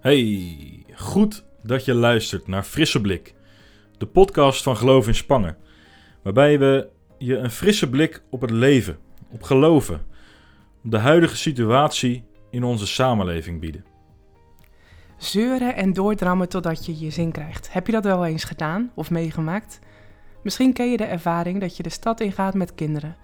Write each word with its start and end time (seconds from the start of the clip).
Hey, 0.00 0.84
goed 0.94 1.44
dat 1.62 1.84
je 1.84 1.94
luistert 1.94 2.46
naar 2.46 2.62
Frisse 2.62 3.00
Blik, 3.00 3.34
de 3.98 4.06
podcast 4.06 4.62
van 4.62 4.76
Geloof 4.76 5.06
in 5.06 5.14
Spangen, 5.14 5.56
waarbij 6.22 6.58
we 6.58 6.88
je 7.18 7.36
een 7.36 7.50
frisse 7.50 7.90
blik 7.90 8.22
op 8.30 8.40
het 8.40 8.50
leven, 8.50 8.98
op 9.30 9.42
geloven, 9.42 10.06
op 10.84 10.90
de 10.90 10.98
huidige 10.98 11.36
situatie 11.36 12.24
in 12.50 12.64
onze 12.64 12.86
samenleving 12.86 13.60
bieden. 13.60 13.84
Zeuren 15.16 15.74
en 15.76 15.92
doordrammen 15.92 16.48
totdat 16.48 16.86
je 16.86 16.98
je 16.98 17.10
zin 17.10 17.32
krijgt. 17.32 17.72
Heb 17.72 17.86
je 17.86 17.92
dat 17.92 18.04
wel 18.04 18.26
eens 18.26 18.44
gedaan 18.44 18.90
of 18.94 19.10
meegemaakt? 19.10 19.78
Misschien 20.42 20.72
ken 20.72 20.90
je 20.90 20.96
de 20.96 21.04
ervaring 21.04 21.60
dat 21.60 21.76
je 21.76 21.82
de 21.82 21.88
stad 21.88 22.20
ingaat 22.20 22.54
met 22.54 22.74
kinderen. 22.74 23.16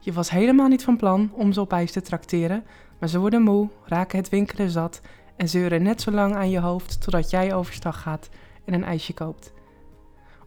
Je 0.00 0.12
was 0.12 0.30
helemaal 0.30 0.68
niet 0.68 0.84
van 0.84 0.96
plan 0.96 1.30
om 1.32 1.52
ze 1.52 1.60
op 1.60 1.72
ijs 1.72 1.92
te 1.92 2.00
trakteren, 2.00 2.64
maar 3.00 3.08
ze 3.08 3.18
worden 3.18 3.42
moe, 3.42 3.68
raken 3.86 4.18
het 4.18 4.28
winkelen 4.28 4.70
zat 4.70 5.00
en 5.36 5.48
zeuren 5.48 5.82
net 5.82 6.00
zo 6.00 6.10
lang 6.10 6.34
aan 6.34 6.50
je 6.50 6.60
hoofd 6.60 7.02
totdat 7.02 7.30
jij 7.30 7.54
overstag 7.54 8.00
gaat 8.02 8.28
en 8.64 8.74
een 8.74 8.84
ijsje 8.84 9.14
koopt. 9.14 9.52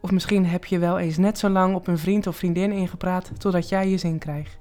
Of 0.01 0.11
misschien 0.11 0.45
heb 0.45 0.65
je 0.65 0.79
wel 0.79 0.99
eens 0.99 1.17
net 1.17 1.37
zo 1.37 1.49
lang 1.49 1.75
op 1.75 1.87
een 1.87 1.97
vriend 1.97 2.27
of 2.27 2.35
vriendin 2.35 2.71
ingepraat 2.71 3.39
totdat 3.39 3.69
jij 3.69 3.89
je 3.89 3.97
zin 3.97 4.17
krijgt. 4.17 4.59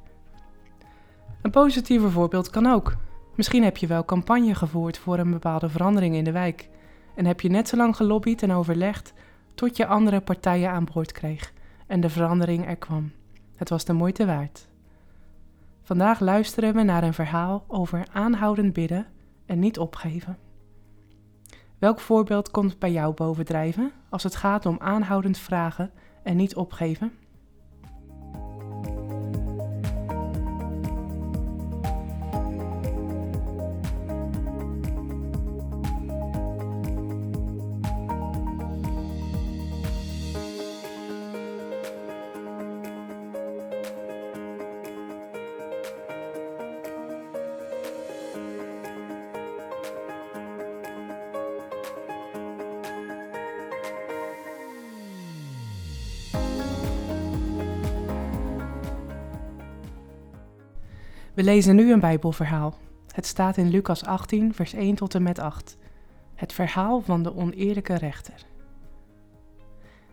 Een 1.42 1.50
positiever 1.50 2.10
voorbeeld 2.10 2.50
kan 2.50 2.66
ook. 2.66 2.97
Misschien 3.34 3.62
heb 3.62 3.77
je 3.77 3.87
wel 3.87 4.05
campagne 4.05 4.55
gevoerd 4.55 4.98
voor 4.98 5.19
een 5.19 5.30
bepaalde 5.30 5.69
verandering 5.69 6.14
in 6.14 6.25
de 6.25 6.33
wijk 6.33 6.69
en 7.14 7.27
heb 7.27 7.41
je 7.41 7.48
net 7.48 7.69
zo 7.69 7.77
lang 7.77 7.97
gelobbyd 7.97 8.42
en 8.42 8.52
overlegd 8.52 9.12
tot 9.55 9.77
je 9.77 9.86
andere 9.86 10.20
partijen 10.20 10.70
aan 10.70 10.89
boord 10.92 11.12
kreeg 11.12 11.52
en 11.86 12.00
de 12.00 12.11
verandering 12.11 12.69
er 12.69 12.77
kwam. 12.77 13.12
Het 13.56 13.69
was 13.69 13.84
de 13.84 13.92
moeite 13.92 14.27
waard. 14.27 14.69
Vandaag 15.83 16.20
luisteren 16.20 16.75
we 16.75 16.83
naar 16.83 17.02
een 17.02 17.14
verhaal 17.14 17.64
over 17.69 18.06
aanhoudend 18.12 18.72
bidden 18.72 19.06
en 19.47 19.59
niet 19.59 19.78
opgeven. 19.78 20.39
Welk 21.78 22.00
voorbeeld 22.00 22.50
komt 22.50 22.78
bij 22.78 22.92
jou 22.92 23.14
bovendrijven 23.14 23.92
als 24.09 24.23
het 24.23 24.36
gaat 24.36 24.67
om 24.67 24.77
aanhoudend 24.78 25.39
vragen 25.39 25.91
en 26.23 26.36
niet 26.36 26.56
opgeven? 26.56 27.12
We 61.34 61.42
lezen 61.42 61.77
nu 61.77 61.92
een 61.92 62.00
Bijbelverhaal. 62.00 62.74
Het 63.14 63.27
staat 63.27 63.56
in 63.56 63.68
Lucas 63.68 64.04
18, 64.04 64.54
vers 64.54 64.72
1 64.72 64.94
tot 64.94 65.14
en 65.14 65.22
met 65.22 65.38
8. 65.38 65.77
Het 66.34 66.52
verhaal 66.52 67.00
van 67.00 67.22
de 67.22 67.36
oneerlijke 67.36 67.94
rechter. 67.94 68.44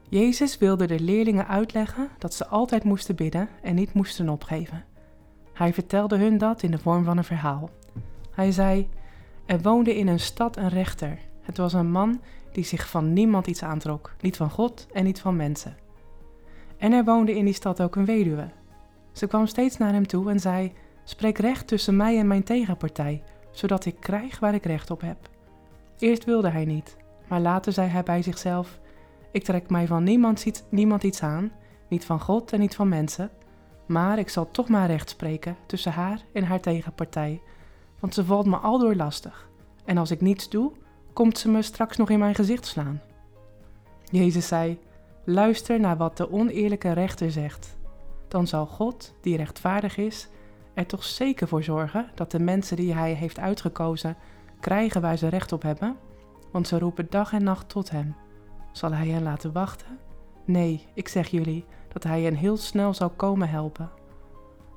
Jezus 0.09 0.57
wilde 0.57 0.87
de 0.87 0.99
leerlingen 0.99 1.47
uitleggen 1.47 2.09
dat 2.17 2.33
ze 2.33 2.47
altijd 2.47 2.83
moesten 2.83 3.15
bidden 3.15 3.49
en 3.61 3.75
niet 3.75 3.93
moesten 3.93 4.29
opgeven. 4.29 4.85
Hij 5.53 5.73
vertelde 5.73 6.17
hun 6.17 6.37
dat 6.37 6.63
in 6.63 6.71
de 6.71 6.77
vorm 6.77 7.03
van 7.03 7.17
een 7.17 7.23
verhaal. 7.23 7.69
Hij 8.31 8.51
zei: 8.51 8.89
Er 9.45 9.61
woonde 9.61 9.97
in 9.97 10.07
een 10.07 10.19
stad 10.19 10.57
een 10.57 10.69
rechter. 10.69 11.17
Het 11.41 11.57
was 11.57 11.73
een 11.73 11.91
man 11.91 12.21
die 12.51 12.63
zich 12.63 12.89
van 12.89 13.13
niemand 13.13 13.47
iets 13.47 13.63
aantrok, 13.63 14.15
niet 14.21 14.37
van 14.37 14.49
God 14.49 14.87
en 14.93 15.03
niet 15.03 15.19
van 15.19 15.35
mensen. 15.35 15.77
En 16.77 16.91
er 16.91 17.03
woonde 17.03 17.35
in 17.37 17.45
die 17.45 17.53
stad 17.53 17.81
ook 17.81 17.95
een 17.95 18.05
weduwe. 18.05 18.49
Ze 19.11 19.27
kwam 19.27 19.45
steeds 19.47 19.77
naar 19.77 19.93
hem 19.93 20.07
toe 20.07 20.29
en 20.29 20.39
zei: 20.39 20.73
Spreek 21.03 21.37
recht 21.37 21.67
tussen 21.67 21.95
mij 21.95 22.19
en 22.19 22.27
mijn 22.27 22.43
tegenpartij, 22.43 23.23
zodat 23.51 23.85
ik 23.85 23.95
krijg 23.99 24.39
waar 24.39 24.53
ik 24.53 24.65
recht 24.65 24.91
op 24.91 25.01
heb. 25.01 25.29
Eerst 25.97 26.25
wilde 26.25 26.49
hij 26.49 26.65
niet, 26.65 26.97
maar 27.27 27.39
later 27.39 27.73
zei 27.73 27.89
hij 27.89 28.03
bij 28.03 28.21
zichzelf: 28.21 28.79
Ik 29.31 29.43
trek 29.43 29.69
mij 29.69 29.87
van 29.87 30.03
niemand 30.03 30.45
iets, 30.45 30.63
niemand 30.69 31.03
iets 31.03 31.21
aan, 31.23 31.51
niet 31.87 32.05
van 32.05 32.19
God 32.19 32.53
en 32.53 32.59
niet 32.59 32.75
van 32.75 32.89
mensen, 32.89 33.29
maar 33.87 34.19
ik 34.19 34.29
zal 34.29 34.51
toch 34.51 34.69
maar 34.69 34.87
recht 34.87 35.09
spreken 35.09 35.57
tussen 35.65 35.91
haar 35.91 36.21
en 36.33 36.43
haar 36.43 36.59
tegenpartij, 36.59 37.41
want 37.99 38.13
ze 38.13 38.25
valt 38.25 38.45
me 38.45 38.57
aldoor 38.57 38.95
lastig. 38.95 39.49
En 39.85 39.97
als 39.97 40.11
ik 40.11 40.21
niets 40.21 40.49
doe, 40.49 40.71
komt 41.13 41.37
ze 41.37 41.49
me 41.49 41.61
straks 41.61 41.97
nog 41.97 42.09
in 42.09 42.19
mijn 42.19 42.35
gezicht 42.35 42.65
slaan. 42.65 43.01
Jezus 44.11 44.47
zei: 44.47 44.79
Luister 45.25 45.79
naar 45.79 45.97
wat 45.97 46.17
de 46.17 46.31
oneerlijke 46.31 46.91
rechter 46.91 47.31
zegt. 47.31 47.77
Dan 48.27 48.47
zal 48.47 48.65
God, 48.65 49.13
die 49.21 49.37
rechtvaardig 49.37 49.97
is, 49.97 50.27
er 50.73 50.85
toch 50.85 51.03
zeker 51.03 51.47
voor 51.47 51.63
zorgen 51.63 52.09
dat 52.15 52.31
de 52.31 52.39
mensen 52.39 52.75
die 52.75 52.93
hij 52.93 53.13
heeft 53.13 53.39
uitgekozen 53.39 54.15
krijgen 54.59 55.01
waar 55.01 55.17
ze 55.17 55.27
recht 55.27 55.51
op 55.51 55.61
hebben, 55.61 55.97
want 56.51 56.67
ze 56.67 56.79
roepen 56.79 57.07
dag 57.09 57.33
en 57.33 57.43
nacht 57.43 57.69
tot 57.69 57.89
hem. 57.89 58.15
Zal 58.71 58.93
hij 58.93 59.07
hen 59.07 59.23
laten 59.23 59.51
wachten? 59.51 59.97
Nee, 60.45 60.87
ik 60.93 61.07
zeg 61.07 61.27
jullie 61.27 61.65
dat 61.93 62.03
hij 62.03 62.21
hen 62.21 62.35
heel 62.35 62.57
snel 62.57 62.93
zal 62.93 63.09
komen 63.09 63.49
helpen. 63.49 63.89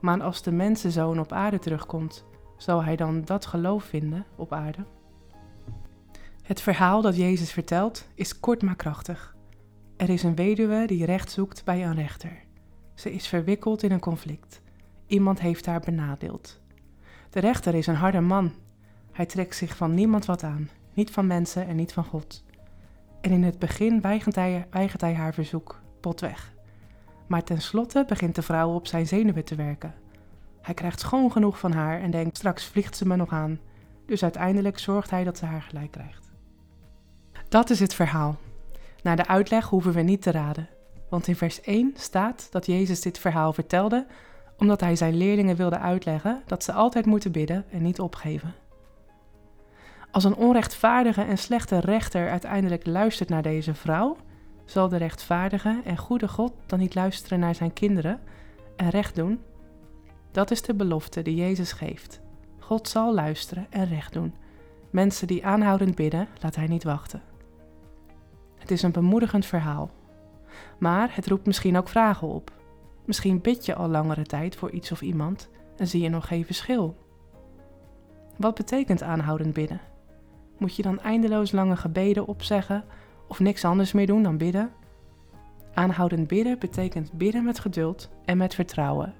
Maar 0.00 0.22
als 0.22 0.42
de 0.42 0.52
mensenzoon 0.52 1.20
op 1.20 1.32
aarde 1.32 1.58
terugkomt, 1.58 2.24
zal 2.56 2.84
hij 2.84 2.96
dan 2.96 3.24
dat 3.24 3.46
geloof 3.46 3.84
vinden 3.84 4.24
op 4.36 4.52
aarde? 4.52 4.84
Het 6.42 6.60
verhaal 6.60 7.02
dat 7.02 7.16
Jezus 7.16 7.52
vertelt 7.52 8.08
is 8.14 8.40
kort 8.40 8.62
maar 8.62 8.76
krachtig. 8.76 9.36
Er 9.96 10.10
is 10.10 10.22
een 10.22 10.34
weduwe 10.34 10.86
die 10.86 11.04
recht 11.04 11.30
zoekt 11.30 11.64
bij 11.64 11.86
een 11.86 11.94
rechter. 11.94 12.42
Ze 12.94 13.12
is 13.12 13.26
verwikkeld 13.26 13.82
in 13.82 13.92
een 13.92 14.00
conflict. 14.00 14.62
Iemand 15.06 15.40
heeft 15.40 15.66
haar 15.66 15.80
benadeeld. 15.80 16.60
De 17.30 17.40
rechter 17.40 17.74
is 17.74 17.86
een 17.86 17.94
harde 17.94 18.20
man. 18.20 18.52
Hij 19.12 19.26
trekt 19.26 19.56
zich 19.56 19.76
van 19.76 19.94
niemand 19.94 20.24
wat 20.24 20.42
aan, 20.42 20.70
niet 20.92 21.10
van 21.10 21.26
mensen 21.26 21.66
en 21.66 21.76
niet 21.76 21.92
van 21.92 22.04
God. 22.04 22.44
En 23.20 23.30
in 23.30 23.42
het 23.42 23.58
begin 23.58 24.00
weigert 24.00 25.00
hij, 25.00 25.14
haar 25.14 25.34
verzoek, 25.34 25.80
potweg. 26.00 26.52
Maar 27.26 27.44
tenslotte 27.44 28.04
begint 28.08 28.34
de 28.34 28.42
vrouw 28.42 28.74
op 28.74 28.86
zijn 28.86 29.06
zenuwen 29.06 29.44
te 29.44 29.54
werken. 29.54 29.94
Hij 30.60 30.74
krijgt 30.74 31.00
schoon 31.00 31.32
genoeg 31.32 31.58
van 31.58 31.72
haar 31.72 32.00
en 32.00 32.10
denkt: 32.10 32.36
straks 32.36 32.64
vliegt 32.64 32.96
ze 32.96 33.06
me 33.06 33.16
nog 33.16 33.32
aan. 33.32 33.60
Dus 34.06 34.22
uiteindelijk 34.22 34.78
zorgt 34.78 35.10
hij 35.10 35.24
dat 35.24 35.38
ze 35.38 35.44
haar 35.44 35.62
gelijk 35.62 35.90
krijgt. 35.90 36.32
Dat 37.48 37.70
is 37.70 37.80
het 37.80 37.94
verhaal. 37.94 38.36
Naar 39.02 39.16
de 39.16 39.26
uitleg 39.26 39.68
hoeven 39.68 39.92
we 39.92 40.00
niet 40.00 40.22
te 40.22 40.30
raden, 40.30 40.68
want 41.08 41.26
in 41.26 41.36
vers 41.36 41.60
1 41.60 41.92
staat 41.96 42.48
dat 42.50 42.66
Jezus 42.66 43.00
dit 43.00 43.18
verhaal 43.18 43.52
vertelde 43.52 44.06
omdat 44.58 44.80
hij 44.80 44.96
zijn 44.96 45.16
leerlingen 45.16 45.56
wilde 45.56 45.78
uitleggen 45.78 46.42
dat 46.46 46.64
ze 46.64 46.72
altijd 46.72 47.06
moeten 47.06 47.32
bidden 47.32 47.64
en 47.70 47.82
niet 47.82 48.00
opgeven. 48.00 48.54
Als 50.10 50.24
een 50.24 50.36
onrechtvaardige 50.36 51.22
en 51.22 51.38
slechte 51.38 51.78
rechter 51.80 52.30
uiteindelijk 52.30 52.86
luistert 52.86 53.28
naar 53.28 53.42
deze 53.42 53.74
vrouw, 53.74 54.16
zal 54.64 54.88
de 54.88 54.96
rechtvaardige 54.96 55.80
en 55.84 55.96
goede 55.96 56.28
God 56.28 56.52
dan 56.66 56.78
niet 56.78 56.94
luisteren 56.94 57.38
naar 57.38 57.54
zijn 57.54 57.72
kinderen 57.72 58.20
en 58.76 58.88
recht 58.88 59.14
doen? 59.14 59.40
Dat 60.30 60.50
is 60.50 60.62
de 60.62 60.74
belofte 60.74 61.22
die 61.22 61.34
Jezus 61.34 61.72
geeft. 61.72 62.20
God 62.58 62.88
zal 62.88 63.14
luisteren 63.14 63.66
en 63.70 63.88
recht 63.88 64.12
doen. 64.12 64.34
Mensen 64.90 65.26
die 65.26 65.46
aanhoudend 65.46 65.94
bidden, 65.94 66.28
laat 66.40 66.56
hij 66.56 66.66
niet 66.66 66.84
wachten. 66.84 67.22
Het 68.58 68.70
is 68.70 68.82
een 68.82 68.92
bemoedigend 68.92 69.46
verhaal. 69.46 69.90
Maar 70.78 71.10
het 71.12 71.26
roept 71.26 71.46
misschien 71.46 71.76
ook 71.76 71.88
vragen 71.88 72.28
op. 72.28 72.52
Misschien 73.04 73.40
bid 73.40 73.66
je 73.66 73.74
al 73.74 73.88
langere 73.88 74.22
tijd 74.22 74.56
voor 74.56 74.70
iets 74.70 74.92
of 74.92 75.02
iemand 75.02 75.48
en 75.76 75.86
zie 75.86 76.02
je 76.02 76.08
nog 76.08 76.26
geen 76.26 76.44
verschil. 76.44 76.96
Wat 78.36 78.54
betekent 78.54 79.02
aanhoudend 79.02 79.52
bidden? 79.52 79.80
Moet 80.58 80.76
je 80.76 80.82
dan 80.82 81.00
eindeloos 81.00 81.52
lange 81.52 81.76
gebeden 81.76 82.26
opzeggen 82.26 82.84
of 83.28 83.40
niks 83.40 83.64
anders 83.64 83.92
meer 83.92 84.06
doen 84.06 84.22
dan 84.22 84.36
bidden? 84.36 84.70
Aanhoudend 85.74 86.26
bidden 86.26 86.58
betekent 86.58 87.12
bidden 87.12 87.44
met 87.44 87.58
geduld 87.58 88.10
en 88.24 88.36
met 88.36 88.54
vertrouwen. 88.54 89.14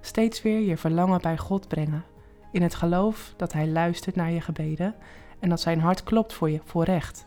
Steeds 0.00 0.42
weer 0.42 0.60
je 0.60 0.76
verlangen 0.76 1.20
bij 1.20 1.38
God 1.38 1.68
brengen, 1.68 2.04
in 2.52 2.62
het 2.62 2.74
geloof 2.74 3.34
dat 3.36 3.52
Hij 3.52 3.68
luistert 3.68 4.16
naar 4.16 4.30
je 4.30 4.40
gebeden 4.40 4.94
en 5.38 5.48
dat 5.48 5.60
Zijn 5.60 5.80
hart 5.80 6.02
klopt 6.02 6.32
voor 6.32 6.50
je 6.50 6.60
voor 6.64 6.84
recht. 6.84 7.26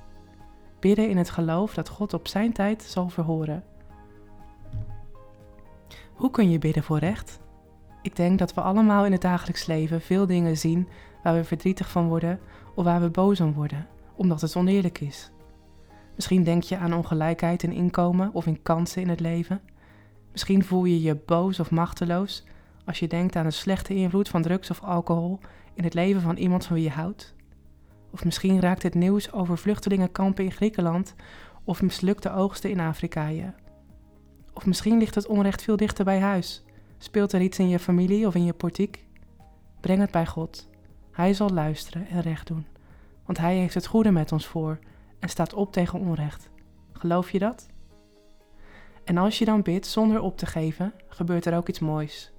Bidden 0.80 1.10
in 1.10 1.18
het 1.18 1.30
geloof 1.30 1.74
dat 1.74 1.90
God 1.90 2.14
op 2.14 2.28
Zijn 2.28 2.54
tijd 2.54 2.84
zal 2.84 3.10
verhoren. 3.10 3.64
Hoe 6.20 6.32
kun 6.32 6.50
je 6.50 6.60
bidden 6.60 6.84
voor 6.84 7.00
recht? 7.00 7.40
Ik 8.02 8.16
denk 8.16 8.40
dat 8.40 8.54
we 8.54 8.62
allemaal 8.62 9.06
in 9.06 9.12
het 9.12 9.22
dagelijks 9.22 9.66
leven 9.66 10.02
veel 10.02 10.26
dingen 10.26 10.58
zien 10.58 10.88
waar 11.24 11.34
we 11.34 11.44
verdrietig 11.44 11.90
van 11.90 12.08
worden 12.08 12.40
of 12.76 12.84
waar 12.84 13.02
we 13.02 13.10
boos 13.10 13.40
om 13.42 13.54
worden, 13.54 13.88
omdat 14.16 14.42
het 14.42 14.56
oneerlijk 14.56 15.00
is. 15.00 15.32
Misschien 16.16 16.44
denk 16.44 16.64
je 16.64 16.78
aan 16.78 16.94
ongelijkheid 16.94 17.64
in 17.64 17.72
inkomen 17.72 18.34
of 18.34 18.46
in 18.46 18.62
kansen 18.62 19.02
in 19.02 19.10
het 19.10 19.20
leven. 19.20 19.62
Misschien 20.32 20.64
voel 20.64 20.86
je 20.86 21.02
je 21.02 21.16
boos 21.16 21.60
of 21.60 21.72
machteloos 21.72 22.46
als 22.86 23.00
je 23.00 23.08
denkt 23.08 23.36
aan 23.36 23.46
de 23.46 23.52
slechte 23.52 23.96
invloed 23.96 24.30
van 24.30 24.42
drugs 24.42 24.70
of 24.70 24.84
alcohol 24.84 25.40
in 25.74 25.84
het 25.84 25.94
leven 25.94 26.22
van 26.22 26.38
iemand 26.38 26.66
van 26.66 26.76
wie 26.76 26.86
je 26.86 26.92
houdt. 26.92 27.36
Of 28.12 28.26
misschien 28.26 28.60
raakt 28.60 28.84
het 28.84 28.96
nieuws 28.96 29.32
over 29.32 29.58
vluchtelingenkampen 29.58 30.44
in 30.44 30.52
Griekenland 30.52 31.16
of 31.64 31.82
mislukte 31.82 32.34
oogsten 32.34 32.70
in 32.70 32.80
Afrika 32.80 33.28
je. 33.28 33.52
Of 34.60 34.66
misschien 34.66 34.98
ligt 34.98 35.16
het 35.16 35.28
onrecht 35.28 35.62
veel 35.62 35.76
dichter 35.76 36.06
bij 36.06 36.20
huis. 36.20 36.64
Speelt 36.98 37.32
er 37.32 37.42
iets 37.42 37.60
in 37.60 37.70
je 37.70 37.80
familie 37.80 38.28
of 38.28 38.36
in 38.36 38.44
je 38.44 38.54
politiek? 38.54 39.06
Breng 39.80 40.00
het 40.00 40.12
bij 40.12 40.26
God. 40.26 40.70
Hij 41.12 41.34
zal 41.34 41.50
luisteren 41.50 42.08
en 42.08 42.22
recht 42.22 42.48
doen. 42.48 42.66
Want 43.26 43.38
Hij 43.38 43.56
heeft 43.56 43.74
het 43.74 43.86
goede 43.86 44.12
met 44.12 44.32
ons 44.32 44.48
voor 44.48 44.80
en 45.20 45.30
staat 45.30 45.54
op 45.54 45.72
tegen 45.72 46.00
onrecht. 46.00 46.50
Geloof 46.92 47.32
je 47.32 47.40
dat? 47.40 47.68
En 49.04 49.18
als 49.18 49.40
je 49.40 49.46
dan 49.46 49.62
bidt 49.62 49.88
zonder 49.88 50.22
op 50.22 50.38
te 50.38 50.46
geven, 50.46 50.94
gebeurt 51.08 51.46
er 51.46 51.58
ook 51.58 51.70
iets 51.70 51.80
moois. 51.80 52.32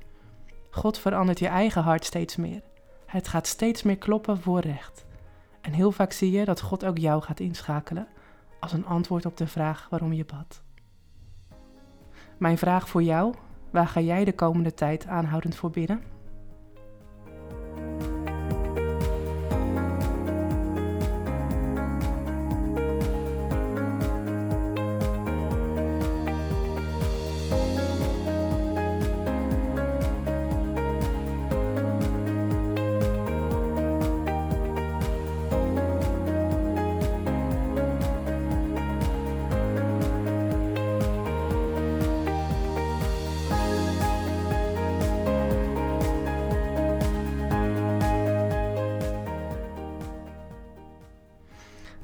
God 0.70 0.98
verandert 0.98 1.38
je 1.38 1.48
eigen 1.48 1.82
hart 1.82 2.04
steeds 2.04 2.36
meer. 2.36 2.62
Het 3.06 3.28
gaat 3.28 3.46
steeds 3.46 3.82
meer 3.82 3.98
kloppen 3.98 4.40
voor 4.40 4.60
recht. 4.60 5.04
En 5.60 5.72
heel 5.72 5.92
vaak 5.92 6.12
zie 6.12 6.30
je 6.30 6.44
dat 6.44 6.60
God 6.60 6.84
ook 6.84 6.98
jou 6.98 7.22
gaat 7.22 7.40
inschakelen 7.40 8.08
als 8.58 8.72
een 8.72 8.86
antwoord 8.86 9.26
op 9.26 9.36
de 9.36 9.46
vraag 9.46 9.86
waarom 9.90 10.12
je 10.12 10.24
bad. 10.24 10.62
Mijn 12.40 12.58
vraag 12.58 12.88
voor 12.88 13.02
jou: 13.02 13.34
waar 13.70 13.86
ga 13.86 14.00
jij 14.00 14.24
de 14.24 14.32
komende 14.32 14.74
tijd 14.74 15.06
aanhoudend 15.06 15.54
voor 15.54 15.70
bidden? 15.70 16.02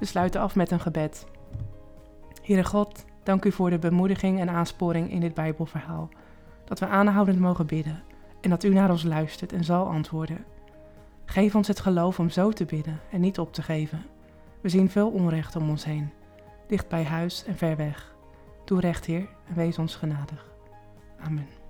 We 0.06 0.12
sluiten 0.12 0.41
af 0.41 0.55
met 0.55 0.70
een 0.70 0.81
gebed. 0.81 1.26
Heere 2.43 2.64
God, 2.64 3.05
dank 3.23 3.44
u 3.44 3.53
voor 3.53 3.70
de 3.70 3.79
bemoediging 3.79 4.41
en 4.41 4.50
aansporing 4.50 5.11
in 5.11 5.20
dit 5.20 5.35
Bijbelverhaal. 5.35 6.08
Dat 6.64 6.79
we 6.79 6.87
aanhoudend 6.87 7.38
mogen 7.38 7.67
bidden 7.67 8.03
en 8.41 8.50
dat 8.50 8.64
u 8.64 8.73
naar 8.73 8.91
ons 8.91 9.03
luistert 9.03 9.53
en 9.53 9.64
zal 9.64 9.87
antwoorden. 9.87 10.44
Geef 11.25 11.55
ons 11.55 11.69
het 11.69 11.81
geloof 11.81 12.19
om 12.19 12.31
zo 12.31 12.50
te 12.50 12.64
bidden 12.64 13.00
en 13.11 13.20
niet 13.20 13.38
op 13.38 13.53
te 13.53 13.62
geven. 13.62 14.05
We 14.61 14.69
zien 14.69 14.91
veel 14.91 15.11
onrecht 15.11 15.56
om 15.56 15.70
ons 15.70 15.85
heen, 15.85 16.11
dicht 16.67 16.88
bij 16.88 17.05
huis 17.05 17.44
en 17.44 17.56
ver 17.56 17.76
weg. 17.76 18.14
Doe 18.64 18.81
recht, 18.81 19.05
Heer, 19.05 19.29
en 19.49 19.55
wees 19.55 19.79
ons 19.79 19.94
genadig. 19.94 20.47
Amen. 21.20 21.65